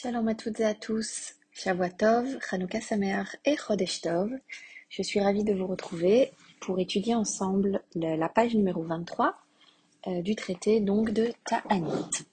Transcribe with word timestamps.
Shalom 0.00 0.28
à 0.28 0.36
toutes 0.36 0.60
et 0.60 0.64
à 0.64 0.74
tous, 0.74 1.34
Shavuot 1.50 2.38
Chanukah 2.48 2.80
Sameach 2.80 3.34
et 3.44 3.56
Chodesh 3.56 4.00
Tov. 4.00 4.30
Je 4.88 5.02
suis 5.02 5.18
ravie 5.18 5.42
de 5.42 5.52
vous 5.52 5.66
retrouver 5.66 6.30
pour 6.60 6.78
étudier 6.78 7.16
ensemble 7.16 7.82
la 7.96 8.28
page 8.28 8.54
numéro 8.54 8.84
23 8.84 9.34
euh, 10.06 10.22
du 10.22 10.36
traité 10.36 10.78
donc 10.78 11.10
de 11.10 11.32
Ta'anit. 11.44 12.26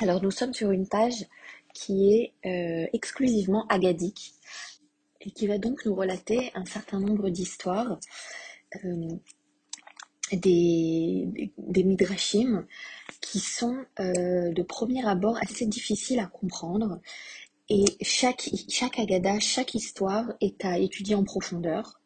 Alors 0.00 0.20
nous 0.20 0.32
sommes 0.32 0.52
sur 0.52 0.72
une 0.72 0.88
page 0.88 1.26
qui 1.74 2.12
est 2.12 2.32
euh, 2.44 2.88
exclusivement 2.92 3.68
agadique 3.68 4.34
et 5.20 5.30
qui 5.30 5.46
va 5.46 5.58
donc 5.58 5.84
nous 5.84 5.94
relater 5.94 6.50
un 6.56 6.64
certain 6.64 6.98
nombre 6.98 7.30
d'histoires 7.30 8.00
euh, 8.84 9.08
des, 10.32 11.52
midrashim 11.84 12.66
qui 13.30 13.38
sont 13.38 13.84
euh, 14.00 14.50
de 14.50 14.62
premier 14.62 15.06
abord 15.06 15.38
assez 15.40 15.64
difficiles 15.64 16.18
à 16.18 16.26
comprendre. 16.26 16.98
Et 17.68 17.84
chaque, 18.02 18.50
chaque 18.68 18.98
agada, 18.98 19.38
chaque 19.38 19.76
histoire 19.76 20.32
est 20.40 20.64
à 20.64 20.78
étudier 20.78 21.14
en 21.14 21.22
profondeur 21.22 22.00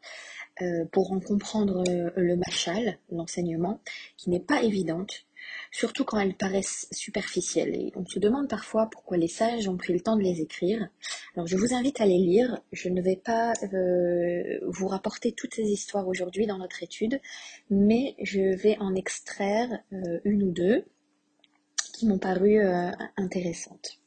euh, 0.61 0.85
pour 0.93 1.13
en 1.13 1.21
comprendre 1.21 1.83
euh, 1.89 2.11
le 2.17 2.37
machal, 2.37 2.99
l'enseignement, 3.11 3.81
qui 4.19 4.29
n'est 4.29 4.41
pas 4.41 4.63
évidente 4.63 5.25
surtout 5.71 6.05
quand 6.05 6.19
elles 6.19 6.37
paraissent 6.37 6.89
superficielles. 6.93 7.75
Et 7.75 7.93
on 7.97 8.05
se 8.05 8.19
demande 8.19 8.49
parfois 8.49 8.91
pourquoi 8.91 9.17
les 9.17 9.29
sages 9.29 9.67
ont 9.67 9.79
pris 9.79 9.95
le 9.95 10.01
temps 10.01 10.17
de 10.17 10.23
les 10.23 10.43
écrire. 10.43 10.89
Alors 11.37 11.47
je 11.47 11.57
vous 11.57 11.73
invite 11.73 12.03
à 12.03 12.07
les 12.07 12.19
lire. 12.19 12.61
Je 12.73 12.91
ne 12.91 13.01
vais 13.03 13.17
pas 13.17 13.53
vous 14.63 14.89
rapporter 14.89 15.33
toutes 15.33 15.55
ces 15.55 15.65
histoires 15.65 16.09
aujourd'hui 16.09 16.47
dans 16.47 16.59
notre 16.59 16.83
étude, 16.83 17.21
mais 17.71 18.15
je 18.23 18.55
vais 18.57 18.79
en 18.79 18.95
extraire 18.95 19.69
une 20.25 20.45
ou 20.45 20.51
deux 20.51 20.87
qui 21.95 22.07
m'ont 22.07 22.19
paru 22.19 22.61
euh, 22.61 22.91
intéressantes. 23.17 23.99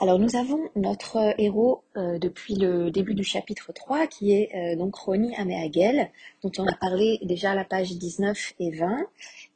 Alors 0.00 0.18
nous 0.18 0.34
avons 0.34 0.70
notre 0.76 1.34
héros 1.36 1.84
depuis 1.94 2.54
le 2.54 2.90
début 2.90 3.12
du 3.12 3.22
chapitre 3.22 3.70
3 3.74 4.06
qui 4.06 4.32
est 4.32 4.74
donc 4.76 4.94
Roni 4.94 5.36
Améagel, 5.36 6.10
dont 6.42 6.50
on 6.56 6.66
a 6.66 6.74
parlé 6.74 7.18
déjà 7.22 7.50
à 7.50 7.54
la 7.54 7.66
page 7.66 7.92
19 7.98 8.54
et 8.60 8.70
20 8.70 9.06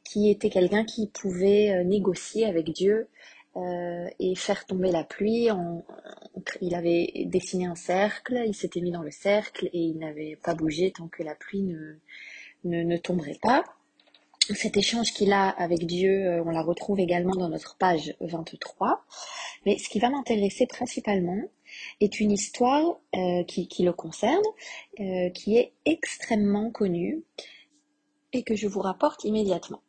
qui 0.05 0.29
était 0.29 0.49
quelqu'un 0.49 0.85
qui 0.85 1.07
pouvait 1.07 1.71
euh, 1.71 1.83
négocier 1.83 2.45
avec 2.45 2.71
Dieu 2.71 3.09
euh, 3.57 4.07
et 4.19 4.35
faire 4.35 4.65
tomber 4.65 4.91
la 4.91 5.03
pluie. 5.03 5.49
il 6.61 6.75
avait 6.75 7.25
dessiné 7.25 7.65
un 7.65 7.75
cercle, 7.75 8.41
il 8.45 8.53
s'était 8.53 8.81
mis 8.81 8.91
dans 8.91 9.01
le 9.01 9.11
cercle 9.11 9.67
et 9.73 9.79
il 9.79 9.97
n'avait 9.97 10.37
pas 10.41 10.53
bougé 10.53 10.91
tant 10.91 11.07
que 11.07 11.23
la 11.23 11.35
pluie 11.35 11.63
ne, 12.63 12.97
tomberait 12.97 13.39
pas. 13.41 13.63
Cet 14.53 14.77
échange 14.77 15.11
qu'il 15.11 15.33
a 15.33 15.49
avec 15.49 15.87
Dieu, 15.87 16.27
euh, 16.27 16.43
on 16.45 16.51
la 16.51 16.61
retrouve 16.61 16.99
également 16.99 17.35
dans 17.35 17.49
notre 17.49 17.77
page 17.77 18.15
23. 18.21 19.03
Mais 19.65 19.79
ce 19.79 19.89
qui 19.89 19.99
va 19.99 20.09
m'intéresser 20.11 20.67
principalement 20.67 21.41
est 21.99 22.19
une 22.19 22.31
histoire 22.31 22.99
qui, 23.47 23.67
qui, 23.67 23.83
le 23.83 23.91
concerne, 23.91 24.43
qui 25.33 25.57
est 25.57 25.73
extrêmement 25.85 26.69
connue 26.69 27.23
et 28.33 28.43
que 28.43 28.55
je 28.55 28.67
vous 28.67 28.81
rapporte 28.81 29.23
immédiatement. 29.23 29.81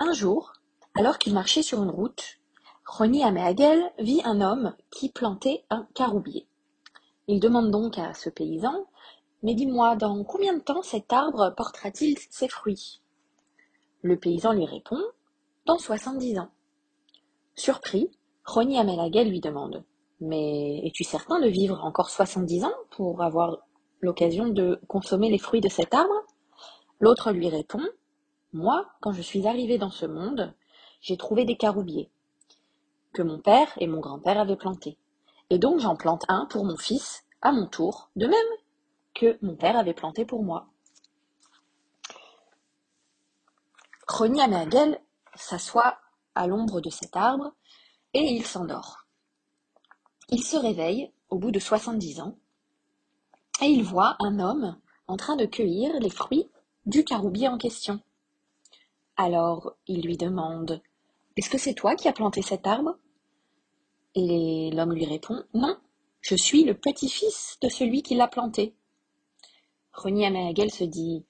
Un 0.00 0.12
jour, 0.12 0.52
alors 0.98 1.18
qu'il 1.18 1.32
marchait 1.32 1.62
sur 1.62 1.82
une 1.82 1.90
route, 1.90 2.40
Roni 2.86 3.22
Améagel 3.22 3.92
vit 3.98 4.20
un 4.24 4.40
homme 4.40 4.74
qui 4.90 5.10
plantait 5.10 5.62
un 5.70 5.86
caroubier. 5.94 6.48
Il 7.28 7.38
demande 7.38 7.70
donc 7.70 7.98
à 7.98 8.14
ce 8.14 8.30
paysan 8.30 8.86
Mais 9.44 9.54
dis-moi, 9.54 9.94
dans 9.94 10.24
combien 10.24 10.54
de 10.54 10.62
temps 10.62 10.82
cet 10.82 11.12
arbre 11.12 11.54
portera-t-il 11.56 12.18
ses 12.30 12.48
fruits? 12.48 13.00
Le 14.02 14.18
paysan 14.18 14.52
lui 14.52 14.64
répond 14.64 15.00
Dans 15.66 15.78
soixante-dix 15.78 16.38
ans. 16.38 16.50
Surpris, 17.54 18.10
Roni 18.44 18.78
Améagel 18.78 19.28
lui 19.28 19.40
demande 19.40 19.84
Mais 20.20 20.80
es-tu 20.86 21.04
certain 21.04 21.40
de 21.40 21.48
vivre 21.48 21.84
encore 21.84 22.10
soixante-dix 22.10 22.64
ans 22.64 22.74
pour 22.90 23.22
avoir 23.22 23.58
l'occasion 24.00 24.48
de 24.48 24.80
consommer 24.88 25.30
les 25.30 25.38
fruits 25.38 25.60
de 25.60 25.68
cet 25.68 25.94
arbre? 25.94 26.14
L'autre 26.98 27.32
lui 27.32 27.48
répond 27.48 27.82
moi, 28.52 28.88
quand 29.00 29.12
je 29.12 29.22
suis 29.22 29.46
arrivé 29.46 29.78
dans 29.78 29.90
ce 29.90 30.06
monde, 30.06 30.52
j'ai 31.00 31.16
trouvé 31.16 31.44
des 31.44 31.56
caroubiers 31.56 32.10
que 33.12 33.22
mon 33.22 33.38
père 33.38 33.68
et 33.78 33.86
mon 33.86 34.00
grand-père 34.00 34.40
avaient 34.40 34.56
plantés. 34.56 34.98
Et 35.50 35.58
donc 35.58 35.78
j'en 35.78 35.94
plante 35.94 36.24
un 36.28 36.46
pour 36.46 36.64
mon 36.64 36.76
fils, 36.76 37.24
à 37.42 37.52
mon 37.52 37.66
tour, 37.66 38.10
de 38.16 38.26
même 38.26 38.36
que 39.14 39.38
mon 39.42 39.54
père 39.54 39.76
avait 39.76 39.94
planté 39.94 40.24
pour 40.24 40.42
moi. 40.42 40.66
Crony 44.10 44.40
Améagel 44.40 45.00
s'assoit 45.36 46.00
à 46.34 46.48
l'ombre 46.48 46.80
de 46.80 46.90
cet 46.90 47.14
arbre 47.14 47.54
et 48.12 48.18
il 48.18 48.44
s'endort. 48.44 49.06
Il 50.30 50.42
se 50.42 50.56
réveille 50.56 51.12
au 51.28 51.38
bout 51.38 51.52
de 51.52 51.60
soixante-dix 51.60 52.18
ans 52.20 52.36
et 53.62 53.66
il 53.66 53.84
voit 53.84 54.16
un 54.18 54.40
homme 54.40 54.76
en 55.06 55.16
train 55.16 55.36
de 55.36 55.46
cueillir 55.46 55.92
les 56.00 56.10
fruits 56.10 56.50
du 56.86 57.04
caroubier 57.04 57.46
en 57.46 57.56
question. 57.56 58.00
Alors 59.16 59.76
il 59.86 60.02
lui 60.02 60.16
demande 60.16 60.82
Est-ce 61.36 61.48
que 61.48 61.58
c'est 61.58 61.74
toi 61.74 61.94
qui 61.94 62.08
as 62.08 62.12
planté 62.12 62.42
cet 62.42 62.66
arbre? 62.66 62.98
Et 64.16 64.72
l'homme 64.74 64.92
lui 64.92 65.06
répond 65.06 65.44
Non, 65.54 65.78
je 66.20 66.34
suis 66.34 66.64
le 66.64 66.74
petit-fils 66.74 67.58
de 67.62 67.68
celui 67.68 68.02
qui 68.02 68.16
l'a 68.16 68.26
planté. 68.26 68.74
Renier 69.92 70.26
Améagel 70.26 70.72
se 70.72 70.82
dit 70.82 71.24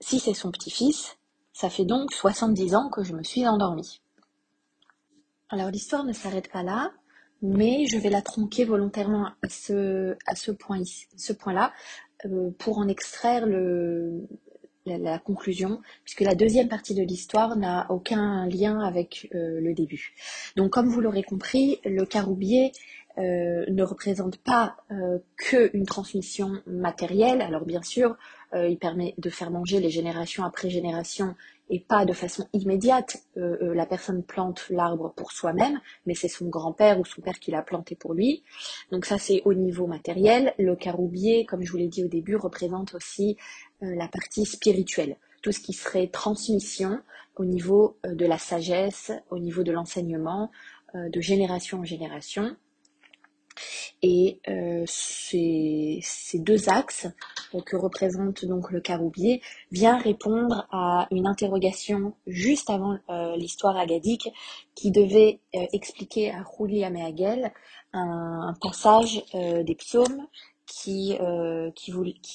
Si 0.00 0.18
c'est 0.18 0.34
son 0.34 0.50
petit-fils, 0.50 1.16
ça 1.54 1.70
fait 1.70 1.84
donc 1.84 2.12
soixante-dix 2.12 2.74
ans 2.74 2.90
que 2.90 3.02
je 3.02 3.14
me 3.14 3.22
suis 3.22 3.46
endormi. 3.46 4.02
Alors 5.48 5.70
l'histoire 5.70 6.04
ne 6.04 6.12
s'arrête 6.12 6.50
pas 6.50 6.64
là, 6.64 6.92
mais 7.40 7.86
je 7.86 7.96
vais 7.96 8.10
la 8.10 8.22
tronquer 8.22 8.64
volontairement 8.64 9.30
à 9.42 9.48
ce, 9.48 10.50
point-là 10.50 11.72
euh, 12.26 12.50
pour 12.58 12.78
en 12.78 12.88
extraire 12.88 13.46
la, 14.84 15.18
conclusion, 15.20 15.80
puisque 16.02 16.22
la 16.22 16.34
deuxième 16.34 16.68
partie 16.68 16.94
de 16.94 17.02
l'histoire 17.02 17.56
n'a 17.56 17.86
aucun 17.88 18.46
lien 18.48 18.80
avec 18.80 19.30
euh, 19.34 19.60
le 19.60 19.74
début. 19.74 20.14
Donc 20.56 20.70
comme 20.70 20.88
vous 20.88 21.00
l'aurez 21.00 21.22
compris, 21.22 21.78
le 21.84 22.04
caroubier 22.04 22.72
euh, 23.18 23.64
ne 23.68 23.82
représente 23.82 24.38
pas 24.38 24.76
euh, 24.90 25.18
qu'une 25.36 25.86
transmission 25.86 26.52
matérielle. 26.66 27.40
Alors 27.40 27.64
bien 27.64 27.82
sûr, 27.82 28.16
il 28.56 28.78
permet 28.78 29.16
de 29.18 29.30
faire 29.30 29.50
manger 29.50 29.80
les 29.80 29.90
générations 29.90 30.44
après 30.44 30.70
génération 30.70 31.34
et 31.70 31.80
pas 31.80 32.04
de 32.04 32.12
façon 32.12 32.46
immédiate. 32.52 33.16
la 33.34 33.84
personne 33.84 34.22
plante 34.22 34.66
l'arbre 34.70 35.12
pour 35.16 35.32
soi-même, 35.32 35.80
mais 36.06 36.14
c'est 36.14 36.28
son 36.28 36.46
grand-père 36.46 37.00
ou 37.00 37.04
son 37.04 37.20
père 37.20 37.40
qui 37.40 37.50
l'a 37.50 37.62
planté 37.62 37.96
pour 37.96 38.14
lui. 38.14 38.44
Donc 38.92 39.06
ça 39.06 39.18
c'est 39.18 39.42
au 39.44 39.54
niveau 39.54 39.88
matériel. 39.88 40.54
Le 40.60 40.76
caroubier, 40.76 41.46
comme 41.46 41.64
je 41.64 41.72
vous 41.72 41.78
l'ai 41.78 41.88
dit 41.88 42.04
au 42.04 42.08
début, 42.08 42.36
représente 42.36 42.94
aussi 42.94 43.36
euh, 43.84 43.94
la 43.96 44.08
partie 44.08 44.46
spirituelle, 44.46 45.16
tout 45.42 45.52
ce 45.52 45.60
qui 45.60 45.72
serait 45.72 46.08
transmission 46.08 47.00
au 47.36 47.44
niveau 47.44 47.98
euh, 48.06 48.14
de 48.14 48.26
la 48.26 48.38
sagesse, 48.38 49.12
au 49.30 49.38
niveau 49.38 49.62
de 49.62 49.72
l'enseignement, 49.72 50.50
euh, 50.94 51.08
de 51.08 51.20
génération 51.20 51.80
en 51.80 51.84
génération. 51.84 52.56
Et 54.02 54.40
ces, 54.86 56.00
deux 56.34 56.68
axes 56.68 57.06
que 57.66 57.76
représente 57.76 58.44
donc 58.44 58.70
le 58.70 58.80
caroubier 58.80 59.40
vient 59.70 59.96
répondre 59.96 60.66
à 60.70 61.06
une 61.10 61.26
interrogation 61.26 62.14
juste 62.26 62.68
avant 62.68 62.98
l'histoire 63.36 63.76
agadique 63.76 64.28
qui 64.74 64.90
devait 64.90 65.40
expliquer 65.52 66.32
à 66.32 66.42
Rouli 66.42 66.84
Améagel 66.84 67.52
un, 67.92 68.48
un, 68.48 68.54
passage 68.60 69.22
des 69.32 69.74
psaumes 69.76 70.26
qui, 70.66 71.16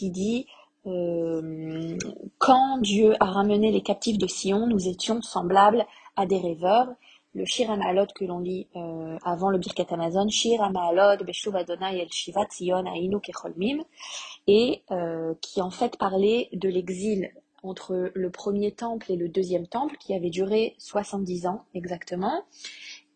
dit 0.09 0.47
euh, 0.85 1.97
quand 2.37 2.77
Dieu 2.79 3.13
a 3.19 3.25
ramené 3.25 3.71
les 3.71 3.81
captifs 3.81 4.17
de 4.17 4.27
Sion, 4.27 4.67
nous 4.67 4.87
étions 4.87 5.21
semblables 5.21 5.85
à 6.15 6.25
des 6.25 6.37
rêveurs. 6.37 6.87
Le 7.35 7.45
Shir 7.45 7.69
Amalot 7.69 8.07
que 8.15 8.25
l'on 8.25 8.39
lit 8.39 8.67
euh, 8.75 9.17
avant 9.23 9.49
le 9.49 9.57
Birkat 9.57 9.85
Amazon, 9.91 10.27
Shir 10.29 10.61
Amalot, 10.61 11.23
Beshuv 11.23 11.55
Adonai 11.55 11.99
El 11.99 12.11
Shiva 12.11 12.45
Sion 12.49 12.85
Ainu 12.85 13.19
Kecholmim, 13.19 13.83
et 14.47 14.83
euh, 14.91 15.33
qui 15.41 15.61
en 15.61 15.69
fait 15.69 15.97
parlait 15.97 16.49
de 16.53 16.69
l'exil 16.69 17.31
entre 17.61 18.11
le 18.13 18.29
premier 18.29 18.71
temple 18.71 19.11
et 19.11 19.15
le 19.15 19.29
deuxième 19.29 19.67
temple, 19.67 19.97
qui 19.99 20.13
avait 20.13 20.29
duré 20.29 20.75
70 20.77 21.47
ans 21.47 21.65
exactement. 21.73 22.43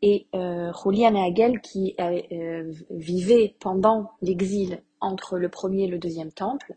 Et 0.02 0.28
euh, 0.36 0.72
Améagel, 1.06 1.62
qui 1.62 1.96
vivait 2.90 3.56
pendant 3.60 4.12
l'exil 4.22 4.84
entre 5.00 5.38
le 5.38 5.50
premier 5.50 5.84
et 5.84 5.88
le 5.88 5.98
deuxième 5.98 6.32
temple, 6.32 6.76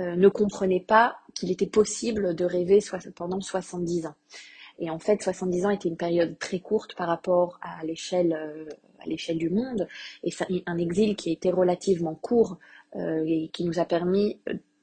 euh, 0.00 0.16
ne 0.16 0.28
comprenait 0.28 0.80
pas 0.80 1.16
qu'il 1.34 1.50
était 1.50 1.66
possible 1.66 2.34
de 2.34 2.44
rêver 2.44 2.80
pendant 3.14 3.40
70 3.40 4.06
ans. 4.06 4.14
Et 4.80 4.88
en 4.90 4.98
fait, 4.98 5.22
70 5.22 5.66
ans 5.66 5.70
était 5.70 5.88
une 5.88 5.96
période 5.96 6.38
très 6.38 6.58
courte 6.58 6.94
par 6.96 7.06
rapport 7.06 7.58
à 7.62 7.84
l'échelle 7.84 8.32
euh, 8.32 8.64
à 9.02 9.06
l'échelle 9.06 9.38
du 9.38 9.48
monde, 9.48 9.88
et 10.24 10.30
un 10.66 10.76
exil 10.76 11.16
qui 11.16 11.32
était 11.32 11.50
relativement 11.50 12.14
court 12.14 12.58
euh, 12.96 13.24
et 13.26 13.48
qui 13.50 13.64
nous 13.64 13.78
a 13.78 13.86
permis 13.86 14.38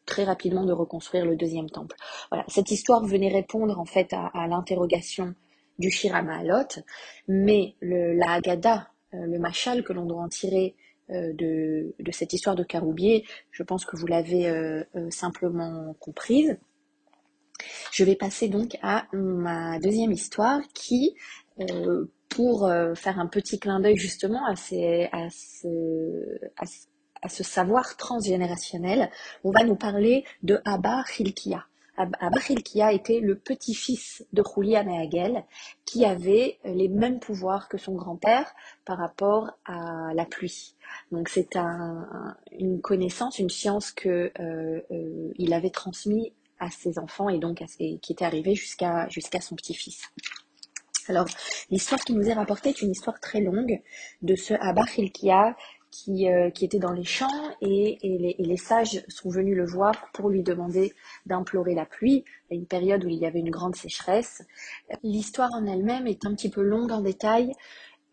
très 0.08 0.24
rapidement 0.24 0.66
de 0.66 0.74
reconstruire 0.74 1.24
le 1.24 1.36
deuxième 1.36 1.70
temple. 1.70 1.96
Voilà, 2.32 2.44
cette 2.48 2.72
histoire 2.72 3.06
venait 3.06 3.32
répondre 3.32 3.80
en 3.80 3.86
fait 3.86 4.14
à, 4.14 4.48
l'interrogation 4.48 5.36
du 5.78 5.92
Shirama 5.92 6.40
Alot, 6.40 6.82
mais 7.28 7.76
le, 7.80 8.14
la 8.14 8.32
Haggadah, 8.32 8.88
le 9.12 9.26
le 9.28 9.40
machal 9.40 9.84
que 9.84 9.94
l'on 9.94 10.06
doit 10.06 10.22
en 10.22 10.30
tirer 10.30 10.74
de, 11.10 11.94
de, 12.00 12.12
cette 12.12 12.34
histoire 12.34 12.56
de 12.56 12.64
Caroubier, 12.64 13.24
je 13.52 13.62
pense 13.62 13.86
que 13.86 13.96
vous 13.96 14.08
l'avez 14.08 14.52
simplement 15.12 15.96
comprise. 16.00 16.58
Je 17.92 18.04
vais 18.04 18.16
passer 18.16 18.48
donc 18.50 18.78
à 18.82 19.06
ma 19.14 19.80
deuxième 19.80 20.12
histoire 20.12 20.62
qui, 20.74 21.16
pour 22.30 22.70
faire 22.96 23.20
un 23.20 23.28
petit 23.28 23.60
clin 23.60 23.80
d'œil 23.80 23.98
justement 23.98 24.46
à, 24.46 24.56
ce, 24.56 26.40
savoir 27.28 27.98
transgénérationnel, 27.98 29.10
on 29.44 29.52
va 29.52 29.64
nous 29.64 29.76
parler 29.76 30.24
de 30.44 30.62
Abba 30.66 31.04
Hilkia. 31.18 31.66
Abba 31.98 32.40
Hilkia 32.48 32.94
était 32.94 33.20
le 33.20 33.36
petit-fils 33.36 34.24
de 34.32 34.44
Julian 34.44 34.88
Hagel 35.00 35.44
qui 35.84 36.06
avait 36.06 36.60
les 36.64 36.90
mêmes 36.90 37.20
pouvoirs 37.20 37.68
que 37.70 37.80
son 37.80 37.96
grand-père 37.96 38.54
par 38.86 39.00
rapport 39.00 39.50
à 39.66 40.12
la 40.14 40.26
pluie. 40.26 40.76
Donc 41.12 41.28
c'est 41.28 41.56
un, 41.56 42.36
une 42.52 42.82
connaissance, 42.82 43.40
une 43.40 43.50
science 43.50 43.92
que 43.92 44.32
euh, 44.40 44.82
euh, 44.92 45.54
avait 45.54 45.72
transmis 45.72 46.34
à 46.60 46.70
ses 46.70 47.00
enfants 47.00 47.30
et 47.30 47.40
donc 47.40 47.64
qui 47.78 48.00
était 48.10 48.26
arrivé 48.26 48.56
jusqu'à 48.56 49.08
jusqu'à 49.10 49.42
son 49.42 49.56
petit-fils. 49.56 50.04
Alors, 51.10 51.28
l'histoire 51.70 52.02
qui 52.02 52.14
nous 52.14 52.28
est 52.28 52.34
rapportée 52.34 52.70
est 52.70 52.82
une 52.82 52.92
histoire 52.92 53.20
très 53.20 53.40
longue 53.40 53.82
de 54.22 54.36
ce 54.36 54.54
Abba 54.60 54.84
Hilkia 54.98 55.56
qui, 55.90 56.30
euh, 56.30 56.50
qui 56.50 56.66
était 56.66 56.80
dans 56.80 56.92
les 56.92 57.06
champs 57.06 57.56
et, 57.62 57.98
les, 58.38 58.58
sages 58.58 59.04
sont 59.08 59.30
venus 59.30 59.56
le 59.56 59.66
voir 59.66 60.10
pour 60.14 60.30
lui 60.30 60.44
demander 60.44 60.94
d'implorer 61.26 61.76
la 61.76 61.86
pluie 61.86 62.26
à 62.52 62.56
une 62.56 62.66
période 62.66 63.06
où 63.06 63.10
il 63.10 63.18
y 63.18 63.26
avait 63.26 63.40
une 63.40 63.50
grande 63.50 63.76
sécheresse. 63.76 64.42
L'histoire 65.04 65.52
en 65.54 65.66
elle-même 65.66 66.08
est 66.08 66.26
un 66.26 66.34
petit 66.34 66.50
peu 66.50 66.62
longue 66.62 66.92
en 66.92 67.02
détail. 67.02 67.54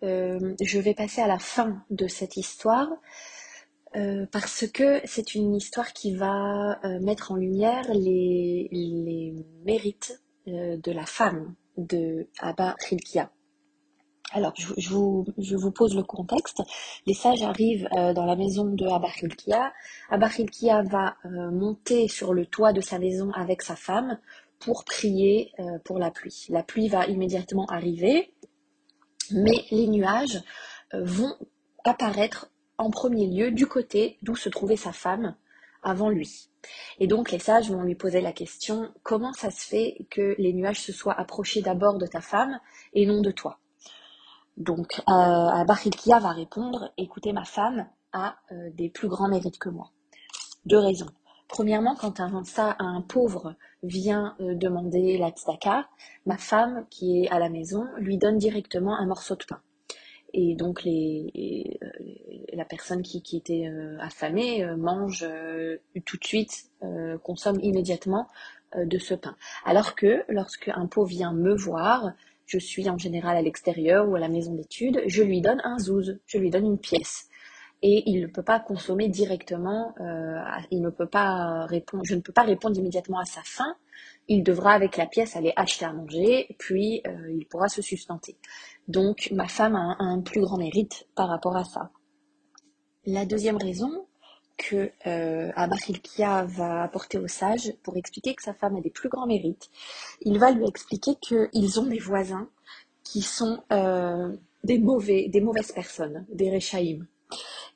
Euh, 0.02 0.55
je 0.62 0.79
vais 0.79 0.94
passer 0.94 1.20
à 1.20 1.26
la 1.26 1.38
fin 1.38 1.82
de 1.90 2.06
cette 2.06 2.37
histoire. 2.37 2.88
Euh, 3.96 4.26
parce 4.32 4.67
que 4.67 5.00
c'est 5.05 5.35
une 5.35 5.55
histoire 5.55 5.93
qui 5.93 6.14
va 6.14 6.79
mettre 7.00 7.32
en 7.32 7.37
lumière 7.37 7.85
les, 7.93 9.35
mérites 9.64 10.20
de 10.46 10.93
la 10.93 11.06
femme 11.06 11.55
de 11.76 12.26
Abba 12.41 12.76
Khilkia. 12.81 13.31
Alors, 14.32 14.52
je, 14.56 14.88
vous, 14.91 15.70
pose 15.70 15.94
le 15.94 16.02
contexte. 16.02 16.62
Les 17.06 17.14
sages 17.14 17.43
arrivent 17.43 17.88
euh, 17.96 18.12
dans 18.12 18.25
la 18.25 18.35
maison 18.35 18.64
de 18.64 18.87
Abba 18.87 19.08
Khilkia. 19.11 19.73
Abba 20.11 20.29
Khilkia 20.29 20.82
va 20.82 21.17
euh, 21.25 21.50
monter 21.52 22.08
sur 22.08 22.35
le 22.35 22.44
toit 22.44 22.73
de 22.73 22.81
sa 22.81 22.99
maison 22.99 23.31
avec 23.32 23.62
sa 23.62 23.76
femme 23.76 24.19
pour 24.58 24.85
prier 24.85 25.52
euh, 25.61 25.79
pour 25.85 25.99
la 26.00 26.11
pluie. 26.11 26.47
La 26.49 26.64
pluie 26.64 26.88
va 26.88 27.06
immédiatement 27.06 27.67
arriver, 27.67 28.35
mais 29.31 29.64
les 29.70 29.87
nuages 29.87 30.43
vont 30.93 31.35
apparaître 31.85 32.50
en 32.79 32.91
premier 32.91 33.26
lieu 33.26 33.50
du 33.50 33.67
côté 33.67 34.19
d'où 34.23 34.37
se 34.37 34.49
trouvait 34.49 34.76
sa 34.76 34.93
femme 34.93 35.35
avant 35.82 36.09
lui. 36.09 36.49
Et 36.99 37.06
donc 37.06 37.31
les 37.31 37.38
sages 37.38 37.71
vont 37.71 37.82
lui 37.82 37.94
poser 37.94 38.21
la 38.21 38.32
question, 38.32 38.91
comment 39.03 39.32
ça 39.32 39.50
se 39.50 39.67
fait 39.67 40.06
que 40.11 40.35
les 40.38 40.53
nuages 40.53 40.81
se 40.81 40.93
soient 40.93 41.19
approchés 41.19 41.61
d'abord 41.61 41.99
de 41.99 42.06
ta 42.06 42.21
femme 42.21 42.59
et 42.94 43.06
non 43.06 43.21
de 43.21 43.31
toi? 43.31 43.59
Donc 44.56 45.03
euh, 45.09 45.65
va 45.65 46.32
répondre, 46.32 46.93
écoutez, 46.97 47.32
ma 47.32 47.44
femme 47.44 47.88
a 48.12 48.37
euh, 48.53 48.71
des 48.73 48.88
plus 48.88 49.09
grands 49.09 49.29
mérites 49.29 49.59
que 49.59 49.69
moi. 49.69 49.91
Deux 50.65 50.79
raisons. 50.79 51.11
Premièrement, 51.49 51.94
quand 51.94 52.21
un, 52.21 53.03
pauvre 53.03 53.55
vient 53.82 54.35
euh, 54.41 54.55
demander 54.55 55.19
la 55.19 55.31
tzedaka, 55.31 55.87
ma 56.25 56.38
femme 56.38 56.87
qui 56.88 57.23
est 57.23 57.31
à 57.31 57.38
la 57.38 57.50
maison 57.50 57.87
lui 57.99 58.17
donne 58.17 58.38
directement 58.38 58.97
un 58.97 59.06
morceau 59.06 59.37
de 59.37 59.44
pain 59.44 59.61
et 60.35 60.57
donc 60.57 60.85
euh, 60.87 61.63
la 62.53 62.65
personne 62.65 63.03
qui, 63.03 63.37
était 63.37 63.69
euh, 63.69 63.97
affamée 64.01 64.65
euh, 64.65 64.77
mange 64.77 65.25
tout 66.05 66.17
de 66.19 66.25
suite, 66.25 66.71
consomme 67.23 67.59
immédiatement 67.63 68.29
de 68.77 68.99
ce 68.99 69.15
pain. 69.15 69.37
Alors 69.65 69.95
que 69.95 70.25
lorsque 70.29 70.69
un 70.69 70.87
pauvre 70.87 71.09
vient 71.09 71.33
me 71.33 71.55
voir, 71.55 72.13
je 72.47 72.59
suis 72.59 72.91
en 72.91 72.99
général 72.99 73.37
à 73.37 73.43
l'extérieur 73.43 74.09
ou 74.09 74.17
à 74.17 74.21
la 74.21 74.29
maison 74.29 74.53
d'études, 74.53 75.03
je 75.07 75.23
lui 75.23 75.41
donne 75.41 75.63
un 75.65 75.79
zouz, 75.79 76.19
je 76.27 76.39
lui 76.39 76.51
donne 76.51 76.67
une 76.67 76.79
pièce. 76.79 77.29
Et 77.87 78.03
il 78.07 78.23
ne 78.23 78.27
peut 78.27 78.43
pas 78.43 78.61
consommer 78.61 79.09
directement, 79.11 79.95
il 80.71 80.81
ne 80.81 80.89
peut 80.89 81.07
pas 81.07 81.67
répondre, 81.67 82.03
je 82.07 82.15
ne 82.15 82.21
peux 82.21 82.33
pas 82.33 82.43
répondre 82.43 82.79
immédiatement 82.79 83.19
à 83.19 83.27
sa 83.27 83.43
faim, 83.45 83.77
il 84.27 84.43
devra 84.43 84.73
avec 84.73 84.97
la 84.97 85.05
pièce 85.05 85.37
aller 85.37 85.53
acheter 85.55 85.85
à 85.85 85.93
manger, 85.93 86.57
puis 86.59 87.03
il 87.29 87.45
pourra 87.47 87.69
se 87.69 87.83
sustenter. 87.83 88.39
Donc 88.89 89.29
ma 89.33 89.49
femme 89.49 89.77
a 89.77 89.97
un, 89.99 90.23
plus 90.23 90.41
grand 90.41 90.57
mérite 90.57 91.07
par 91.15 91.29
rapport 91.29 91.57
à 91.57 91.65
ça. 91.65 91.91
La 93.07 93.27
deuxième 93.27 93.59
raison 93.59 94.07
que 94.57 94.91
euh, 95.07 95.51
va 96.47 96.83
apporter 96.83 97.19
au 97.19 97.27
sage 97.27 97.73
pour 97.83 97.97
expliquer 97.97 98.35
que 98.35 98.43
sa 98.43 98.55
femme 98.55 98.77
a 98.77 98.81
des 98.81 98.91
plus 98.91 99.09
grands 99.09 99.27
mérites, 99.27 99.71
il 100.23 100.39
va 100.39 100.51
lui 100.53 100.67
expliquer 100.67 101.17
qu'ils 101.21 101.81
ont 101.81 101.87
des 101.87 101.99
voisins 101.99 102.49
qui 103.03 103.21
sont 103.21 103.63
euh, 103.73 104.35
des 104.63 104.79
mauvais, 104.79 105.29
des 105.29 105.41
mauvaises 105.41 105.73
personnes, 105.73 106.25
des 106.33 106.51
rechaïm, 106.51 107.07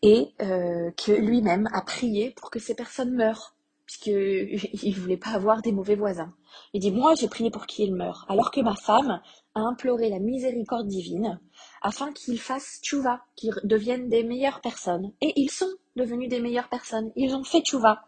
et 0.02 0.34
euh, 0.40 0.90
que 0.92 1.12
lui-même 1.12 1.68
a 1.72 1.82
prié 1.82 2.30
pour 2.30 2.50
que 2.50 2.58
ces 2.58 2.74
personnes 2.74 3.14
meurent, 3.14 3.54
puisqu'il 3.86 4.60
ne 4.90 5.00
voulait 5.00 5.16
pas 5.16 5.30
avoir 5.30 5.62
des 5.62 5.72
mauvais 5.72 5.96
voisins. 5.96 6.32
Il 6.72 6.80
dit, 6.80 6.92
moi 6.92 7.14
j'ai 7.14 7.28
prié 7.28 7.50
pour 7.50 7.66
qu'il 7.66 7.94
meure, 7.94 8.26
alors 8.28 8.50
que 8.50 8.60
ma 8.60 8.76
femme 8.76 9.20
a 9.54 9.60
imploré 9.60 10.08
la 10.08 10.18
miséricorde 10.18 10.86
divine 10.86 11.40
afin 11.82 12.12
qu'ils 12.12 12.40
fassent 12.40 12.80
tchouva, 12.82 13.22
qu'ils 13.36 13.54
deviennent 13.64 14.08
des 14.08 14.24
meilleures 14.24 14.60
personnes. 14.60 15.12
Et 15.20 15.32
ils 15.36 15.50
sont 15.50 15.70
devenus 15.96 16.28
des 16.28 16.40
meilleures 16.40 16.68
personnes, 16.68 17.10
ils 17.16 17.34
ont 17.34 17.44
fait 17.44 17.60
tchouva. 17.60 18.04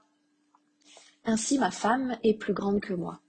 Ainsi 1.24 1.58
ma 1.58 1.70
femme 1.70 2.16
est 2.22 2.34
plus 2.34 2.54
grande 2.54 2.80
que 2.80 2.94
moi. 2.94 3.20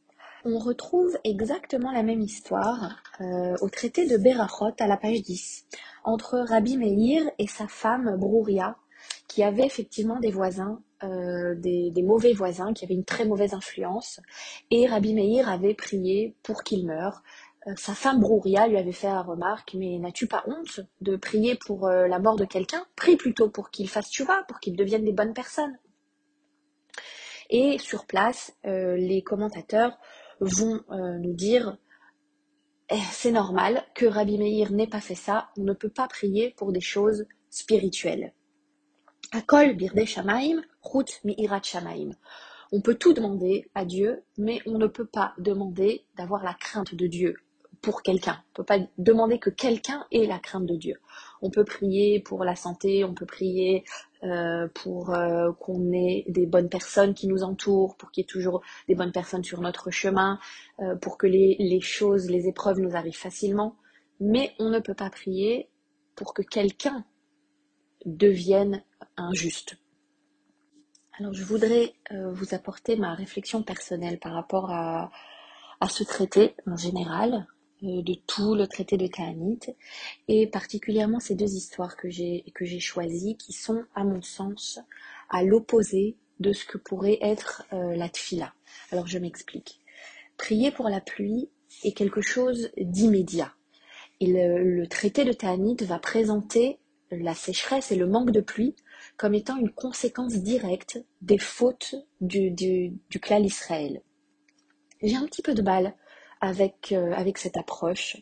On 0.44 0.58
retrouve 0.58 1.16
exactement 1.24 1.92
la 1.92 2.02
même 2.02 2.22
histoire 2.22 2.96
euh, 3.20 3.56
au 3.62 3.70
traité 3.70 4.08
de 4.08 4.18
Berachot 4.18 4.74
à 4.80 4.88
la 4.88 4.98
page 4.98 5.22
10, 5.22 5.68
entre 6.04 6.40
Rabbi 6.40 6.78
Meir 6.78 7.24
et 7.38 7.48
sa 7.48 7.68
femme 7.68 8.18
Brouria, 8.18 8.78
qui 9.28 9.44
avaient 9.44 9.66
effectivement 9.66 10.20
des 10.20 10.32
voisins 10.32 10.82
euh, 11.04 11.56
des, 11.56 12.04
mauvais 12.04 12.34
voisins 12.34 12.74
qui 12.74 12.86
avaient 12.86 12.94
une 12.94 13.06
très 13.06 13.26
mauvaise 13.26 13.56
influence. 13.56 14.20
Et 14.70 14.86
Rabbi 14.86 15.16
Meir 15.16 15.50
avait 15.50 15.74
prié 15.74 16.36
pour 16.44 16.64
qu'il 16.64 16.86
meure. 16.86 17.24
Euh, 17.68 17.74
sa 17.76 17.96
femme 17.96 18.20
Brouria 18.20 18.68
lui 18.68 18.78
avait 18.78 18.92
fait 18.92 19.08
la 19.08 19.24
remarque, 19.24 19.74
mais 19.74 19.98
n'as-tu 19.98 20.28
pas 20.28 20.44
honte 20.46 20.82
de 21.02 21.16
prier 21.16 21.56
pour 21.56 21.88
euh, 21.88 22.08
la 22.08 22.20
mort 22.20 22.36
de 22.36 22.46
quelqu'un? 22.46 22.86
Prie 22.96 23.16
plutôt 23.16 23.50
pour 23.50 23.72
qu'il 23.72 23.90
fasse 23.90 24.12
tchouva, 24.12 24.44
pour 24.48 24.60
qu'il 24.60 24.76
devienne 24.76 25.04
des 25.04 25.12
bonnes 25.12 25.34
personnes. 25.34 25.76
Et 27.50 27.80
sur 27.80 28.06
place, 28.06 28.56
les 28.64 29.24
commentateurs 29.26 29.98
vont 30.40 30.80
nous 30.90 31.34
dire 31.34 31.78
c'est 33.12 33.32
normal 33.32 33.84
que 33.96 34.06
Rabbi 34.06 34.38
Meir 34.38 34.72
n'ait 34.72 34.88
pas 34.88 35.02
fait 35.02 35.16
ça, 35.16 35.50
on 35.58 35.64
ne 35.64 35.74
peut 35.74 35.90
pas 35.90 36.08
prier 36.08 36.54
pour 36.58 36.72
des 36.72 36.82
choses 36.82 37.26
spirituelles. 37.50 38.34
Akol 39.32 39.76
birde 39.76 40.04
shamaim, 40.06 40.62
route 40.82 41.22
mi'irat 41.24 41.62
shamaim. 41.64 42.12
On 42.74 42.82
peut 42.82 42.96
tout 42.96 43.14
demander 43.14 43.70
à 43.76 43.86
Dieu, 43.86 44.24
mais 44.38 44.60
on 44.66 44.78
ne 44.78 44.88
peut 44.88 45.06
pas 45.06 45.34
demander 45.38 46.06
d'avoir 46.18 46.44
la 46.44 46.54
crainte 46.54 46.96
de 46.96 47.08
Dieu 47.08 47.36
pour 47.82 48.02
quelqu'un. 48.02 48.34
On 48.34 48.52
ne 48.52 48.56
peut 48.56 48.66
pas 48.66 48.80
demander 48.98 49.40
que 49.40 49.50
quelqu'un 49.50 50.06
ait 50.12 50.26
la 50.26 50.40
crainte 50.40 50.66
de 50.66 50.76
Dieu. 50.76 50.96
On 51.42 51.50
peut 51.50 51.66
prier 51.66 52.20
pour 52.20 52.44
la 52.44 52.56
santé, 52.56 53.04
on 53.04 53.14
peut 53.14 53.26
prier 53.26 53.84
euh, 54.24 54.68
pour 54.76 55.16
euh, 55.16 55.52
qu'on 55.54 55.92
ait 55.94 56.26
des 56.28 56.46
bonnes 56.46 56.70
personnes 56.70 57.16
qui 57.16 57.28
nous 57.28 57.42
entourent, 57.42 57.98
pour 57.98 58.12
qu'il 58.12 58.22
y 58.22 58.26
ait 58.26 58.28
toujours 58.28 58.62
des 58.88 58.94
bonnes 58.94 59.12
personnes 59.12 59.44
sur 59.44 59.62
notre 59.62 59.90
chemin, 59.90 60.38
euh, 60.80 60.96
pour 60.96 61.18
que 61.18 61.26
les, 61.26 61.80
choses, 61.82 62.30
les 62.30 62.48
épreuves 62.48 62.80
nous 62.80 62.96
arrivent 62.96 63.18
facilement. 63.18 63.78
Mais 64.20 64.54
on 64.60 64.70
ne 64.70 64.78
peut 64.78 64.94
pas 64.94 65.10
prier 65.10 65.70
pour 66.16 66.36
que 66.36 66.44
quelqu'un 66.44 67.04
devienne 68.06 68.84
injuste. 69.18 69.78
Alors 71.18 71.34
je 71.34 71.44
voudrais 71.44 71.96
vous 72.12 72.54
apporter 72.54 72.96
ma 72.98 73.16
réflexion 73.16 73.64
personnelle 73.64 74.20
par 74.20 74.34
rapport 74.34 74.70
à, 74.72 75.10
ce 75.90 76.04
traité 76.04 76.56
en 76.68 76.76
général, 76.76 77.48
de 77.82 78.14
tout 78.28 78.56
le 78.56 78.68
traité 78.68 78.98
de 78.98 79.08
Ta'anit, 79.08 79.60
et 80.28 80.48
particulièrement 80.48 81.20
ces 81.20 81.36
deux 81.36 81.54
histoires 81.56 81.98
que 81.98 82.10
j'ai 82.10 82.44
choisies, 82.80 83.38
qui 83.38 83.54
sont, 83.54 83.84
à 83.96 84.04
mon 84.04 84.22
sens, 84.22 84.80
à 85.30 85.44
l'opposé 85.44 86.18
de 86.40 86.54
ce 86.54 86.66
que 86.66 86.78
pourrait 86.78 87.20
être 87.22 87.64
euh, 87.74 87.96
la 87.96 88.10
tfila. 88.10 88.54
Alors 88.92 89.08
je 89.08 89.20
m'explique. 89.20 89.80
Prier 90.38 90.72
pour 90.72 90.90
la 90.90 91.02
pluie 91.02 91.50
est 91.84 91.94
quelque 91.94 92.22
chose 92.22 92.70
d'immédiat. 92.78 93.54
Et 94.20 94.28
le, 94.28 94.88
traité 94.88 95.24
de 95.24 95.34
Ta'anit 95.34 95.78
va 95.82 96.00
présenter 96.00 96.80
la 97.12 97.34
sécheresse 97.34 97.92
et 97.92 97.96
le 97.96 98.08
manque 98.08 98.32
de 98.32 98.42
pluie 98.42 98.76
comme 99.18 99.34
étant 99.34 99.58
une 99.58 99.72
conséquence 99.72 100.34
directe 100.34 101.04
des 101.22 101.38
fautes 101.38 101.96
du, 102.22 102.52
du, 102.52 103.20
clan 103.20 103.44
Israël. 103.44 104.02
J'ai 105.02 105.16
un 105.16 105.26
petit 105.26 105.42
peu 105.42 105.54
de 105.54 105.62
mal 105.62 105.96
avec, 106.42 106.92
euh, 106.92 107.14
avec 107.14 107.38
cette 107.38 107.56
approche. 107.56 108.18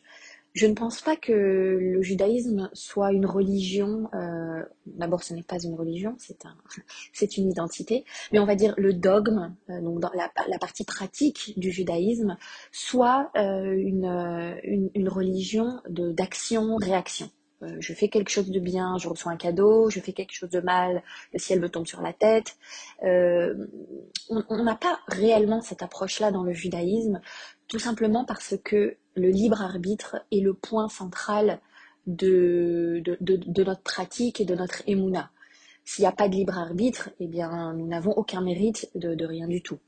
je 0.54 0.68
ne 0.68 0.74
pense 0.74 1.02
pas 1.02 1.16
que 1.16 1.32
le 1.32 2.02
judaïsme 2.02 2.70
soit 2.74 3.14
une 3.14 3.26
religion. 3.26 4.10
Euh, 4.14 4.64
D'abord, 4.86 5.24
ce 5.24 5.34
n'est 5.34 5.44
pas 5.44 5.60
une 5.60 5.76
religion, 5.76 6.16
c'est 6.18 6.46
un, 6.46 6.56
c'est 7.14 7.38
une 7.38 7.50
identité. 7.50 8.04
Mais 8.32 8.40
on 8.40 8.46
va 8.46 8.56
dire 8.56 8.74
le 8.78 8.94
dogme, 8.94 9.56
euh, 9.70 9.82
donc 9.82 10.04
la, 10.14 10.60
partie 10.60 10.84
pratique 10.84 11.54
du 11.58 11.72
judaïsme, 11.72 12.38
soit 12.72 13.32
une, 13.36 14.06
une, 14.64 14.90
une, 14.94 15.10
religion 15.10 15.80
de 15.88 16.12
d'action-réaction. 16.12 17.30
Je 17.80 17.94
fais 17.94 18.08
quelque 18.08 18.30
chose 18.30 18.50
de 18.52 18.60
bien, 18.60 18.98
je 18.98 19.10
reçois 19.10 19.34
un 19.34 19.38
cadeau, 19.38 19.90
je 19.90 20.00
fais 20.00 20.14
quelque 20.14 20.32
chose 20.32 20.50
de 20.50 20.62
mal, 20.62 21.04
le 21.34 21.40
ciel 21.40 21.60
me 21.60 21.68
tombe 21.70 21.86
sur 21.86 22.02
la 22.02 22.14
tête. 22.14 22.56
On 23.02 24.64
n'a 24.64 24.76
pas 24.76 25.00
réellement 25.08 25.62
cette 25.62 25.84
approche-là 25.84 26.32
dans 26.32 26.44
le 26.44 26.54
judaïsme, 26.54 27.20
tout 27.70 27.80
simplement 27.80 28.26
parce 28.26 28.56
que 28.64 28.98
le 29.16 29.30
libre 29.30 29.62
arbitre 29.62 30.18
est 30.32 30.42
le 30.42 30.54
point 30.54 30.90
central 30.90 31.62
de, 32.08 33.04
notre 33.64 33.84
pratique 33.84 34.42
et 34.42 34.46
de 34.46 34.56
notre 34.56 34.82
émouna. 34.88 35.32
S'il 35.86 36.04
n'y 36.04 36.08
a 36.08 36.12
pas 36.12 36.28
de 36.28 36.36
libre 36.36 36.58
arbitre, 36.58 37.12
eh 37.20 37.28
bien, 37.28 37.74
nous 37.74 37.88
n'avons 37.88 38.12
aucun 38.12 38.42
mérite 38.42 38.90
de, 38.96 39.26
rien 39.26 39.48
du 39.48 39.62
tout. 39.62 39.80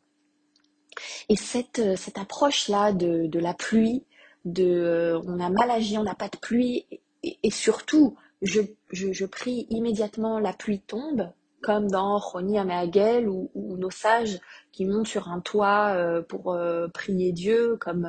Et 1.28 1.36
cette, 1.36 1.82
approche-là 2.16 2.94
de, 2.94 3.40
la 3.40 3.54
pluie, 3.54 4.06
de 4.46 5.20
on 5.26 5.40
a 5.40 5.50
mal 5.50 5.72
agi, 5.72 5.98
on 5.98 6.04
n'a 6.04 6.16
pas 6.16 6.30
de 6.30 6.38
pluie, 6.38 6.86
et, 7.24 7.52
surtout, 7.52 8.16
je, 8.44 9.26
prie 9.26 9.66
immédiatement, 9.70 10.40
la 10.40 10.54
pluie 10.54 10.82
tombe, 10.82 11.32
comme 11.62 11.90
dans 11.90 12.18
Roni 12.18 12.58
Ameagel 12.58 13.28
ou, 13.30 13.50
nos 13.56 13.92
sages 13.92 14.40
qui 14.72 14.86
montent 14.86 15.08
sur 15.08 15.30
un 15.30 15.40
toit 15.40 15.94
euh, 15.96 16.22
pour 16.22 16.54
euh, 16.54 16.88
prier 16.88 17.32
Dieu, 17.32 17.78
comme 17.80 18.06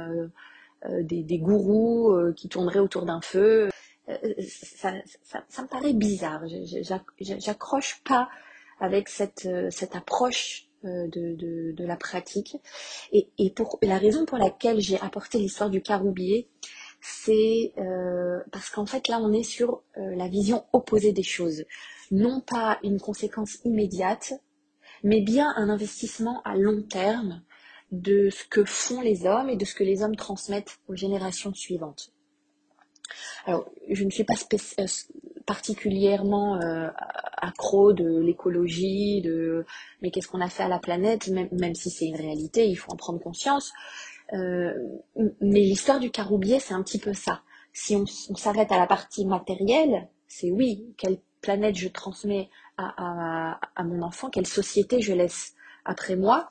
euh, 0.85 1.03
des, 1.03 1.39
gourous 1.39 2.15
qui 2.35 2.49
tourneraient 2.49 2.81
autour 2.81 3.05
d'un 3.05 3.21
feu. 3.21 3.71
Ça, 4.07 4.93
ça, 5.23 5.45
ça, 5.49 5.63
me 5.63 5.69
paraît 5.69 5.93
bizarre. 5.93 6.43
J'accroche 7.21 8.03
pas 8.05 8.29
avec 8.81 9.09
cette, 9.09 9.49
cette 9.71 9.95
approche 9.95 10.67
de, 10.83 11.07
de, 11.37 11.73
de, 11.73 11.85
la 11.85 11.97
pratique. 11.97 12.57
Et, 13.13 13.29
et 13.39 13.51
pour 13.51 13.79
la 13.81 13.97
raison 13.97 14.25
pour 14.25 14.39
laquelle 14.39 14.81
j'ai 14.81 15.01
apporté 15.01 15.39
l'histoire 15.39 15.71
du 15.71 15.81
caroubier, 15.81 16.49
c'est 17.03 17.73
euh, 17.79 18.39
parce 18.53 18.71
qu'en 18.71 18.87
fait 18.87 19.09
là 19.09 19.19
on 19.21 19.33
est 19.33 19.43
sur 19.43 19.83
euh, 19.99 20.15
la 20.15 20.29
vision 20.29 20.65
opposée 20.73 21.13
des 21.13 21.25
choses. 21.25 21.65
Non 22.13 22.41
pas 22.41 22.79
une 22.85 23.01
conséquence 23.01 23.59
immédiate, 23.65 24.35
mais 25.03 25.21
bien 25.21 25.53
un 25.57 25.69
investissement 25.69 26.41
à 26.45 26.55
long 26.55 26.83
terme 26.83 27.43
de 27.91 28.31
ce 28.31 28.45
que 28.45 28.65
font 28.65 29.01
les 29.01 29.27
hommes 29.27 29.51
et 29.51 29.57
de 29.57 29.65
ce 29.65 29.75
que 29.75 29.83
les 29.83 30.03
hommes 30.03 30.15
transmettent 30.15 30.79
aux 30.87 30.95
générations 30.95 31.53
suivantes. 31.53 32.13
Alors, 33.47 33.69
je 33.91 34.05
ne 34.05 34.11
suis 34.11 34.25
pas 34.25 34.35
euh, 34.53 34.87
particulièrement 35.45 36.61
accro 37.37 37.93
de 37.93 38.21
l'écologie, 38.21 39.21
de 39.21 39.67
mais 40.01 40.13
qu'est-ce 40.13 40.29
qu'on 40.29 40.41
a 40.41 40.49
fait 40.49 40.63
à 40.63 40.69
la 40.69 40.79
planète, 40.79 41.29
même, 41.29 41.49
même 41.51 41.75
si 41.75 41.91
c'est 41.91 42.07
une 42.07 42.17
réalité, 42.17 42.67
il 42.69 42.77
faut 42.77 42.93
en 42.93 42.97
prendre 42.97 43.19
conscience. 43.19 43.73
Euh, 44.33 44.73
mais 45.41 45.61
l'histoire 45.61 46.01
du 46.01 46.11
caroubier, 46.11 46.59
c'est 46.61 46.75
un 46.75 46.83
petit 46.83 46.99
peu 46.99 47.13
ça. 47.13 47.43
Si 47.73 47.97
on, 47.97 48.07
s'arrête 48.07 48.73
à 48.73 48.79
la 48.79 48.87
partie 48.87 49.25
matérielle, 49.27 50.09
c'est 50.29 50.51
oui, 50.51 50.95
quelle 50.97 51.19
planète 51.41 51.77
je 51.77 51.89
transmets 51.89 52.51
à, 52.79 53.85
mon 53.85 54.03
enfant, 54.03 54.31
quelle 54.31 54.47
société 54.47 55.01
je 55.01 55.13
laisse 55.13 55.55
après 55.85 56.17
moi. 56.17 56.49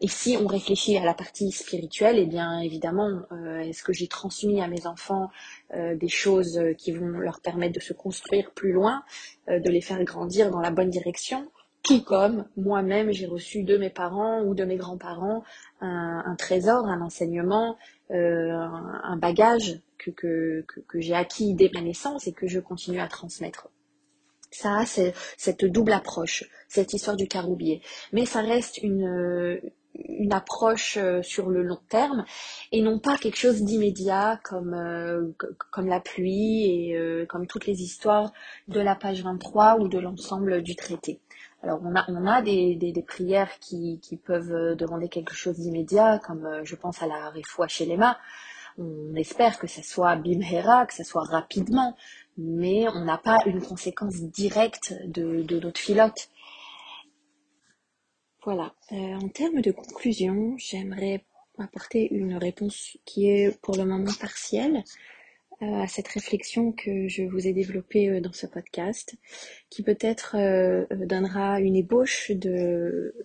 Et 0.00 0.08
si 0.08 0.36
on 0.40 0.46
réfléchit 0.46 0.96
à 0.96 1.04
la 1.04 1.14
partie 1.14 1.52
spirituelle, 1.52 2.18
eh 2.18 2.26
bien 2.26 2.60
évidemment, 2.60 3.22
euh, 3.32 3.60
est-ce 3.60 3.82
que 3.82 3.92
j'ai 3.92 4.08
transmis 4.08 4.62
à 4.62 4.68
mes 4.68 4.86
enfants 4.86 5.30
euh, 5.74 5.94
des 5.94 6.08
choses 6.08 6.60
qui 6.78 6.92
vont 6.92 7.06
leur 7.06 7.40
permettre 7.40 7.74
de 7.74 7.80
se 7.80 7.92
construire 7.92 8.52
plus 8.52 8.72
loin, 8.72 9.02
de 9.48 9.70
les 9.70 9.82
faire 9.82 10.02
grandir 10.04 10.50
dans 10.50 10.60
la 10.60 10.70
bonne 10.70 10.90
direction? 10.90 11.50
Tout 11.82 12.02
comme 12.02 12.46
moi-même, 12.56 13.12
j'ai 13.12 13.26
reçu 13.26 13.62
de 13.62 13.76
mes 13.76 13.90
parents 13.90 14.42
ou 14.42 14.54
de 14.54 14.64
mes 14.64 14.76
grands-parents 14.76 15.42
un, 15.80 16.34
trésor, 16.36 16.86
un 16.86 17.00
enseignement, 17.00 17.76
euh, 18.10 18.52
un, 18.52 19.16
bagage 19.16 19.80
que, 19.96 20.10
que, 20.10 20.64
que, 20.66 21.00
j'ai 21.00 21.14
acquis 21.14 21.54
dès 21.54 21.70
ma 21.72 21.80
naissance 21.80 22.26
et 22.26 22.32
que 22.32 22.46
je 22.46 22.60
continue 22.60 23.00
à 23.00 23.08
transmettre. 23.08 23.68
Ça 24.50 24.84
c'est 24.86 25.14
cette 25.36 25.64
double 25.64 25.92
approche, 25.92 26.44
cette 26.68 26.94
histoire 26.94 27.16
du 27.16 27.28
caroubier. 27.28 27.80
Mais 28.12 28.24
ça 28.26 28.40
reste 28.40 28.78
une, 28.78 29.60
une 29.94 30.32
approche 30.32 30.96
euh, 30.96 31.22
sur 31.22 31.48
le 31.48 31.62
long 31.62 31.80
terme 31.88 32.24
et 32.72 32.82
non 32.82 32.98
pas 32.98 33.18
quelque 33.18 33.36
chose 33.36 33.62
d'immédiat 33.62 34.40
comme, 34.42 34.74
euh, 34.74 35.32
comme 35.70 35.86
la 35.86 36.00
pluie 36.00 36.64
et 36.64 37.26
comme 37.28 37.46
toutes 37.46 37.66
les 37.66 37.82
histoires 37.82 38.32
de 38.68 38.80
la 38.80 38.94
page 38.94 39.22
23 39.22 39.78
ou 39.80 39.88
de 39.88 39.98
l'ensemble 39.98 40.62
du 40.62 40.76
traité. 40.76 41.20
Alors 41.62 41.80
on 41.82 41.94
a, 42.26 42.42
des, 42.42 43.04
prières 43.06 43.58
qui, 43.58 43.98
qui, 44.00 44.16
peuvent 44.16 44.52
euh, 44.52 44.74
demander 44.76 45.08
quelque 45.08 45.34
chose 45.34 45.58
d'immédiat, 45.58 46.20
comme 46.20 46.46
euh, 46.46 46.64
je 46.64 46.76
pense 46.76 47.02
à 47.02 47.06
la 47.06 47.30
Refoua 47.30 47.66
chez 47.66 47.84
Lema. 47.84 48.18
On 48.78 49.14
espère 49.16 49.58
que 49.58 49.66
ça 49.66 49.82
soit 49.82 50.14
bimhera, 50.14 50.86
que 50.86 50.94
ça 50.94 51.02
soit 51.02 51.24
rapidement, 51.24 51.96
mais 52.36 52.86
on 52.88 53.04
n'a 53.04 53.18
pas 53.18 53.38
une 53.46 53.60
conséquence 53.60 54.14
directe 54.14 54.94
de, 55.04 55.42
de 55.42 55.58
notre 55.58 55.80
filote. 55.80 56.28
Voilà. 58.44 58.72
Euh, 58.92 59.16
en 59.16 59.28
termes 59.28 59.60
de 59.60 59.72
conclusion, 59.72 60.54
j'aimerais 60.58 61.24
apporter 61.58 62.08
une 62.14 62.36
réponse 62.36 62.96
qui 63.04 63.28
est 63.28 63.60
pour 63.60 63.76
le 63.76 63.84
moment 63.84 64.12
partielle. 64.20 64.84
Euh, 65.60 65.82
à 65.82 65.88
cette 65.88 66.06
réflexion 66.06 66.70
que 66.70 67.08
je 67.08 67.24
vous 67.24 67.48
ai 67.48 67.52
développée 67.52 68.08
euh, 68.08 68.20
dans 68.20 68.32
ce 68.32 68.46
podcast, 68.46 69.16
qui 69.70 69.82
peut-être 69.82 70.36
euh, 70.36 70.86
donnera 71.04 71.58
une 71.60 71.74
ébauche 71.74 72.30
de, 72.30 73.16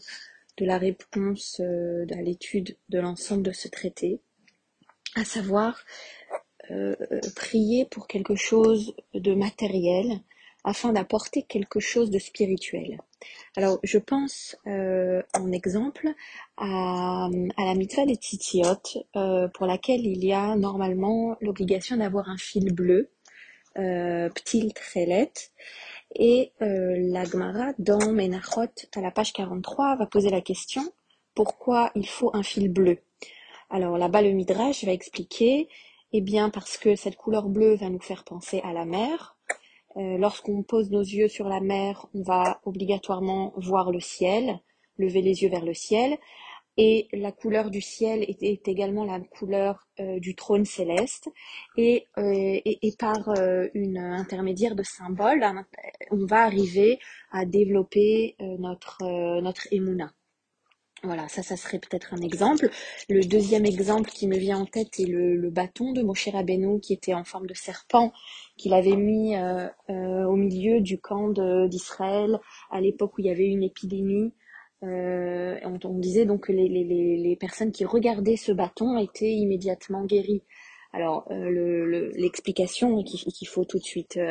de 0.58 0.66
la 0.66 0.80
réponse 0.80 1.60
à 1.60 2.22
l'étude 2.24 2.76
de 2.90 3.00
l'ensemble 3.00 3.44
de 3.44 3.52
ce 3.52 3.68
traité, 3.68 4.20
à 5.16 5.24
savoir 5.26 5.86
prier 7.36 7.86
pour 7.86 8.08
quelque 8.08 8.36
chose 8.36 8.96
de 9.14 9.36
matériel 9.36 10.22
afin 10.64 10.94
d'apporter 10.94 11.44
quelque 11.44 11.80
chose 11.80 12.10
de 12.10 12.20
spirituel. 12.20 13.02
Alors, 13.56 13.80
je 13.84 13.98
pense 13.98 14.58
euh, 14.68 15.22
en 15.34 15.52
exemple 15.52 16.10
à, 16.58 17.30
la 17.58 17.76
mitzvah 17.76 18.06
des 18.06 18.18
titiot, 18.18 19.04
euh, 19.16 19.48
pour 19.50 19.66
laquelle 19.66 20.06
il 20.06 20.24
y 20.24 20.34
a 20.34 20.56
normalement 20.56 21.38
l'obligation 21.42 21.98
d'avoir 21.98 22.30
un 22.30 22.38
fil 22.38 22.74
bleu, 22.74 23.10
euh, 23.78 24.30
ptil 24.30 24.74
trelet, 24.74 25.32
et 26.16 26.52
euh, 26.62 26.96
la 26.98 27.26
Gemara 27.26 27.74
dans 27.80 28.12
Menachot, 28.12 28.62
à 28.96 29.02
la 29.02 29.12
page 29.12 29.34
43, 29.34 29.96
va 29.96 30.06
poser 30.06 30.30
la 30.30 30.42
question 30.42 30.84
pourquoi 31.36 31.92
il 31.96 32.08
faut 32.08 32.30
un 32.34 32.44
fil 32.44 32.72
bleu? 32.72 33.00
Alors 33.70 33.98
là-bas, 33.98 34.22
le 34.22 34.32
Midrash 34.32 34.84
va 34.84 34.92
expliquer, 34.92 35.68
eh 36.12 36.22
bien 36.22 36.52
parce 36.52 36.78
que 36.78 36.96
cette 36.96 37.16
couleur 37.16 37.50
bleue 37.50 37.76
va 37.76 37.90
nous 37.90 38.00
faire 38.00 38.24
penser 38.24 38.62
à 38.64 38.72
la 38.72 38.86
mer, 38.86 39.36
euh, 39.98 40.18
lorsqu'on 40.18 40.64
pose 40.64 40.90
nos 40.92 41.02
yeux 41.02 41.28
sur 41.28 41.48
la 41.48 41.60
mer, 41.60 42.08
on 42.14 42.24
va 42.24 42.60
obligatoirement 42.66 43.54
voir 43.58 43.92
le 43.92 44.00
ciel, 44.00 44.60
lever 44.98 45.22
les 45.22 45.44
yeux 45.44 45.50
vers 45.50 45.66
le 45.66 45.74
ciel. 45.74 46.18
Et 46.76 47.08
la 47.14 47.32
couleur 47.32 47.70
du 47.70 47.82
ciel 47.82 48.24
est, 48.24 48.68
également 48.68 49.06
la 49.06 49.20
couleur 49.20 49.88
euh, 50.00 50.20
du 50.20 50.36
trône 50.36 50.66
céleste. 50.66 51.30
Et, 51.78 52.08
euh, 52.18 52.60
par 52.98 53.20
une 53.74 53.98
intermédiaire 53.98 54.76
de 54.76 54.84
symboles, 54.84 55.46
on 56.12 56.26
va 56.26 56.44
arriver 56.44 57.00
à 57.32 57.46
développer 57.46 58.36
notre, 58.40 59.42
notre 59.42 59.68
émouna. 59.72 60.14
Voilà, 61.06 61.28
ça, 61.28 61.44
ça 61.44 61.58
serait 61.58 61.80
peut-être 61.80 62.14
un 62.14 62.22
exemple. 62.22 62.70
Le 63.10 63.26
deuxième 63.26 63.66
exemple 63.66 64.10
qui 64.10 64.26
me 64.26 64.38
vient 64.38 64.60
en 64.60 64.66
tête 64.66 65.02
est 65.02 65.06
le, 65.06 65.50
bâton 65.50 65.92
de 65.92 66.02
Moshe 66.02 66.30
Rabbeinu 66.30 66.80
qui 66.80 66.94
était 66.94 67.14
en 67.14 67.26
forme 67.26 67.46
de 67.46 67.54
serpent, 67.54 68.14
qu'il 68.56 68.74
avait 68.74 68.96
mis 68.96 69.36
euh, 69.36 69.68
euh, 69.90 70.24
au 70.24 70.38
milieu 70.38 70.80
du 70.80 71.02
camp 71.02 71.34
d'Israël 71.68 72.40
à 72.72 72.80
l'époque 72.80 73.18
où 73.18 73.22
il 73.22 73.26
y 73.26 73.30
avait 73.30 73.48
une 73.48 73.64
épidémie. 73.64 74.34
Euh, 74.84 75.60
on, 75.64 76.00
disait 76.00 76.26
donc 76.26 76.48
que 76.48 76.54
les, 76.54 77.38
personnes 77.38 77.74
qui 77.74 77.84
regardaient 77.84 78.38
ce 78.38 78.54
bâton 78.54 78.98
étaient 78.98 79.34
immédiatement 79.34 80.06
guéries. 80.06 80.44
Alors 80.94 81.28
l'explication 81.30 82.98
à 82.98 83.02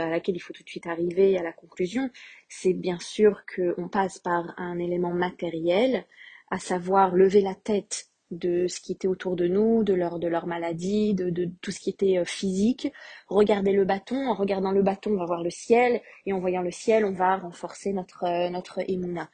laquelle 0.08 0.36
il 0.36 0.40
faut 0.40 0.52
tout 0.54 0.62
de 0.62 0.68
suite 0.68 0.86
arriver 0.86 1.36
à 1.36 1.42
la 1.42 1.52
conclusion, 1.52 2.08
c'est 2.48 2.72
bien 2.72 2.98
sûr 2.98 3.42
qu'on 3.54 3.88
passe 3.88 4.18
par 4.20 4.54
un 4.56 4.78
élément 4.78 5.12
matériel, 5.12 6.06
à 6.52 6.58
savoir 6.58 7.16
lever 7.16 7.40
la 7.40 7.54
tête 7.54 8.08
de 8.30 8.66
ce 8.66 8.78
qui 8.78 8.92
était 8.92 9.08
autour 9.08 9.36
de 9.36 9.48
nous, 9.48 9.84
de 9.84 9.94
leur, 9.94 10.18
de 10.18 10.28
leur 10.28 10.46
maladie, 10.46 11.14
de, 11.14 11.30
de 11.30 11.48
tout 11.62 11.70
ce 11.70 11.80
qui 11.80 11.88
était 11.88 12.18
euh, 12.18 12.26
physique. 12.26 12.92
Regarder 13.28 13.72
le 13.72 13.86
bâton, 13.86 14.28
en 14.28 14.34
regardant 14.34 14.70
le 14.70 14.82
bâton, 14.82 15.12
on 15.12 15.16
va 15.16 15.24
voir 15.24 15.42
le 15.42 15.48
ciel, 15.48 16.02
et 16.26 16.34
en 16.34 16.40
voyant 16.40 16.60
le 16.60 16.70
ciel, 16.70 17.06
on 17.06 17.12
va 17.12 17.38
renforcer 17.38 17.94
notre, 17.94 18.24
euh, 18.24 18.50
notre 18.50 18.80
émouna. 18.86 19.30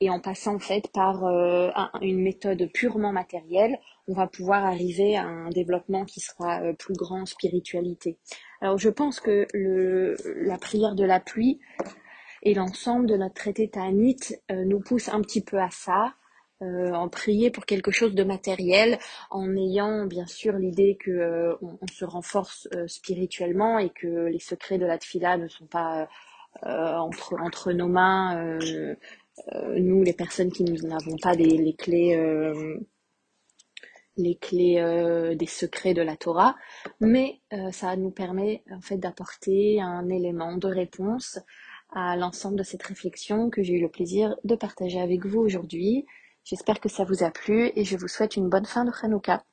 Et 0.00 0.08
en 0.08 0.20
passant 0.20 0.54
en 0.54 0.58
fait 0.58 0.88
par 0.90 1.26
euh, 1.26 1.70
une 2.00 2.22
méthode 2.22 2.70
purement 2.72 3.12
matérielle, 3.12 3.78
on 4.08 4.14
va 4.14 4.26
pouvoir 4.26 4.64
arriver 4.64 5.16
à 5.16 5.24
un 5.24 5.50
développement 5.50 6.06
qui 6.06 6.20
sera 6.20 6.62
plus 6.78 6.94
grand 6.94 7.22
en 7.22 7.26
spiritualité. 7.26 8.16
Alors 8.62 8.78
je 8.78 8.88
pense 8.88 9.20
que 9.20 9.46
le, 9.52 10.16
la 10.46 10.56
prière 10.56 10.94
de 10.94 11.04
la 11.04 11.20
pluie 11.20 11.60
et 12.42 12.54
l'ensemble 12.54 13.06
de 13.06 13.16
notre 13.16 13.34
traité 13.34 13.68
Tanit 13.68 14.34
nous 14.50 14.80
pousse 14.80 15.08
un 15.08 15.22
petit 15.22 15.42
peu 15.42 15.58
à 15.58 15.70
ça, 15.70 16.12
euh, 16.62 16.92
en 16.92 17.08
prier 17.08 17.50
pour 17.50 17.66
quelque 17.66 17.90
chose 17.90 18.14
de 18.14 18.22
matériel, 18.22 19.00
en 19.30 19.56
ayant 19.56 20.06
bien 20.06 20.26
sûr 20.26 20.52
l'idée 20.52 20.96
que 21.00 21.10
euh, 21.10 21.56
on, 21.60 21.86
se 21.92 22.04
renforce 22.04 22.68
euh, 22.74 22.86
spirituellement 22.86 23.78
et 23.80 23.90
que 23.90 24.26
les 24.26 24.38
secrets 24.38 24.78
de 24.78 24.86
la 24.86 24.96
tfila 24.96 25.36
ne 25.36 25.48
sont 25.48 25.66
pas 25.66 26.08
entre 26.62 27.34
entre 27.40 27.72
nos 27.72 27.88
mains, 27.88 28.58
nous 29.76 30.04
les 30.04 30.12
personnes 30.12 30.52
qui 30.52 30.62
n'avons 30.62 31.16
pas 31.20 31.34
les 31.34 31.74
clés 31.74 32.16
les 34.16 34.36
clés 34.36 35.34
des 35.36 35.46
secrets 35.46 35.94
de 35.94 36.02
la 36.02 36.16
Torah, 36.16 36.54
mais 37.00 37.40
ça 37.72 37.96
nous 37.96 38.12
permet 38.12 38.62
en 38.70 38.80
fait 38.80 38.98
d'apporter 38.98 39.80
un 39.80 40.08
élément 40.08 40.56
de 40.56 40.68
réponse 40.68 41.40
à 41.90 42.16
l'ensemble 42.16 42.56
de 42.56 42.62
cette 42.62 42.84
réflexion 42.84 43.50
que 43.50 43.64
j'ai 43.64 43.74
eu 43.74 43.82
le 43.82 43.90
plaisir 43.90 44.36
de 44.44 44.54
partager 44.54 45.00
avec 45.00 45.26
vous 45.26 45.40
aujourd'hui. 45.40 46.06
J'espère 46.44 46.78
que 46.78 46.90
ça 46.90 47.04
vous 47.04 47.24
a 47.24 47.30
plu 47.30 47.72
et 47.74 47.84
je 47.84 47.96
vous 47.96 48.06
souhaite 48.06 48.36
une 48.36 48.50
bonne 48.50 48.66
fin 48.66 48.84
de 48.84 48.92
Hanouka. 49.02 49.44